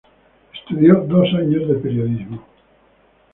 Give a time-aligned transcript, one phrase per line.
[0.51, 2.43] Estudió dos años de periodismo.